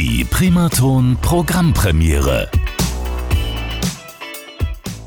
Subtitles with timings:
[0.00, 2.48] Die Primaton Programmpremiere.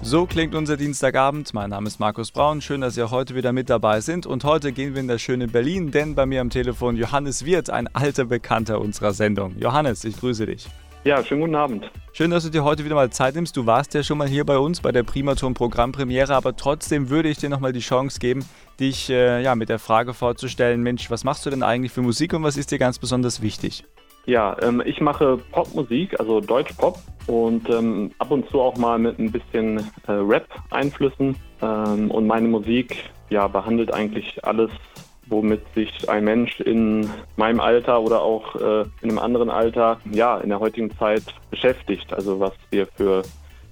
[0.02, 1.54] So klingt unser Dienstagabend.
[1.54, 2.60] Mein Name ist Markus Braun.
[2.60, 4.26] Schön, dass auch heute wieder mit dabei sind.
[4.26, 7.70] Und heute gehen wir in das schöne Berlin, denn bei mir am Telefon Johannes Wirth,
[7.70, 9.56] ein alter Bekannter unserer Sendung.
[9.58, 10.68] Johannes, ich grüße dich.
[11.06, 11.90] Ja, schönen guten Abend.
[12.12, 13.56] Schön, dass du dir heute wieder mal Zeit nimmst.
[13.56, 17.30] Du warst ja schon mal hier bei uns bei der Primaton Programmpremiere, aber trotzdem würde
[17.30, 18.44] ich dir nochmal die Chance geben,
[18.78, 22.34] dich äh, ja, mit der Frage vorzustellen, Mensch, was machst du denn eigentlich für Musik
[22.34, 23.86] und was ist dir ganz besonders wichtig?
[24.26, 29.18] Ja, ähm, ich mache Popmusik, also Deutschpop und ähm, ab und zu auch mal mit
[29.20, 31.36] ein bisschen äh, Rap-Einflüssen.
[31.62, 34.72] Ähm, und meine Musik ja, behandelt eigentlich alles
[35.32, 40.38] womit sich ein Mensch in meinem Alter oder auch äh, in einem anderen Alter, ja,
[40.38, 42.14] in der heutigen Zeit beschäftigt.
[42.14, 43.24] Also was wir für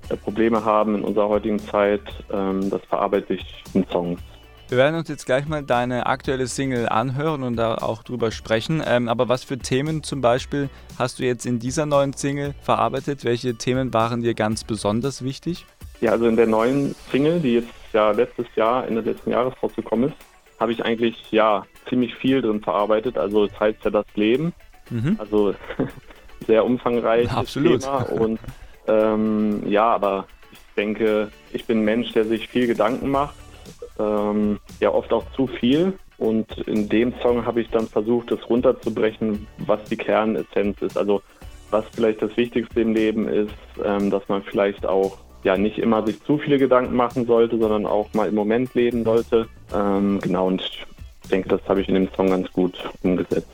[0.09, 4.21] äh, Probleme haben in unserer heutigen Zeit, ähm, das verarbeite ich in Songs.
[4.69, 8.83] Wir werden uns jetzt gleich mal deine aktuelle Single anhören und da auch drüber sprechen.
[8.85, 10.69] Ähm, aber was für Themen zum Beispiel
[10.99, 13.25] hast du jetzt in dieser neuen Single verarbeitet?
[13.25, 15.66] Welche Themen waren dir ganz besonders wichtig?
[16.02, 20.09] Ja, also in der neuen Single, die jetzt ja letztes Jahr, Ende letzten Jahres rausgekommen
[20.09, 20.17] ist,
[20.59, 23.17] habe ich eigentlich ja ziemlich viel drin verarbeitet.
[23.17, 24.53] Also es heißt ja das Leben.
[24.91, 25.16] Mhm.
[25.17, 25.55] Also
[26.45, 27.81] sehr umfangreiches Absolut.
[27.81, 28.03] Thema.
[28.03, 28.39] Und
[28.88, 33.33] ähm, ja, aber ich denke, ich bin ein Mensch, der sich viel Gedanken macht.
[34.00, 35.94] Ähm, ja, oft auch zu viel.
[36.17, 40.97] Und in dem Song habe ich dann versucht, das runterzubrechen, was die Kernessenz ist.
[40.97, 41.22] Also
[41.72, 46.06] was vielleicht das Wichtigste im Leben ist, ähm, dass man vielleicht auch ja nicht immer
[46.06, 49.47] sich zu viele Gedanken machen sollte, sondern auch mal im Moment leben sollte.
[49.73, 53.47] Ähm, genau, und ich denke, das habe ich in dem Song ganz gut umgesetzt.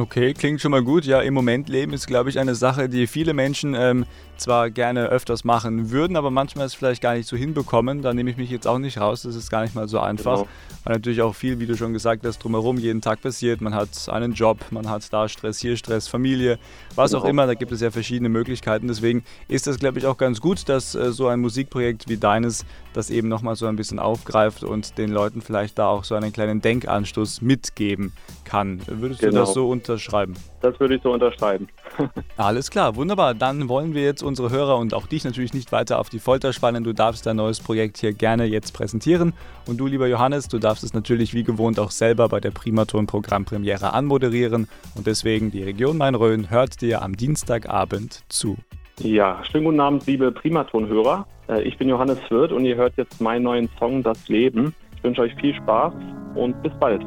[0.00, 1.04] Okay, klingt schon mal gut.
[1.04, 4.06] Ja, im Moment leben ist, glaube ich, eine Sache, die viele Menschen ähm,
[4.38, 8.00] zwar gerne öfters machen würden, aber manchmal es vielleicht gar nicht so hinbekommen.
[8.00, 9.22] Da nehme ich mich jetzt auch nicht raus.
[9.22, 10.38] Das ist gar nicht mal so einfach.
[10.38, 10.48] Genau.
[10.84, 13.60] Weil natürlich auch viel, wie du schon gesagt hast, drumherum jeden Tag passiert.
[13.60, 16.58] Man hat einen Job, man hat da Stress, hier Stress, Familie,
[16.94, 17.22] was genau.
[17.22, 17.46] auch immer.
[17.46, 18.88] Da gibt es ja verschiedene Möglichkeiten.
[18.88, 22.64] Deswegen ist das, glaube ich, auch ganz gut, dass äh, so ein Musikprojekt wie deines
[22.94, 26.32] das eben nochmal so ein bisschen aufgreift und den Leuten vielleicht da auch so einen
[26.32, 28.14] kleinen Denkanstoß mitgeben
[28.50, 28.80] kann.
[28.86, 29.32] Würdest genau.
[29.32, 29.66] du das genau.
[29.66, 30.34] so unterschreiben?
[30.60, 31.68] Das würde ich so unterschreiben.
[32.36, 33.34] Alles klar, wunderbar.
[33.34, 36.52] Dann wollen wir jetzt unsere Hörer und auch dich natürlich nicht weiter auf die Folter
[36.52, 36.82] spannen.
[36.82, 39.34] Du darfst dein neues Projekt hier gerne jetzt präsentieren.
[39.66, 43.92] Und du, lieber Johannes, du darfst es natürlich wie gewohnt auch selber bei der Primaton-Programmpremiere
[43.92, 44.66] anmoderieren.
[44.96, 48.56] Und deswegen, die Region Main-Rhön hört dir am Dienstagabend zu.
[48.98, 51.26] Ja, schönen guten Abend, liebe Primaton-Hörer.
[51.48, 54.74] Äh, ich bin Johannes Wirth und ihr hört jetzt meinen neuen Song Das Leben.
[54.96, 55.94] Ich wünsche euch viel Spaß
[56.34, 57.02] und bis bald.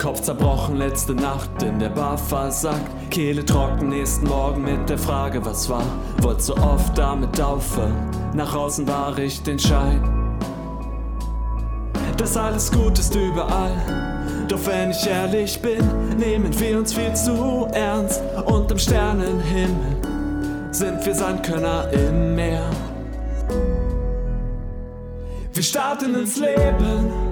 [0.00, 2.80] Kopf zerbrochen, letzte Nacht in der Bar versagt.
[3.10, 5.84] Kehle trocken, nächsten Morgen mit der Frage, was war.
[6.22, 8.10] Wollt so oft damit aufhören.
[8.32, 10.02] Nach außen war ich den Schein.
[12.16, 13.76] Das alles gut ist überall.
[14.48, 18.22] Doch wenn ich ehrlich bin, nehmen wir uns viel zu ernst.
[18.46, 19.98] Und im Sternenhimmel
[20.70, 22.64] sind wir Sandkörner im Meer.
[25.52, 27.29] Wir starten ins Leben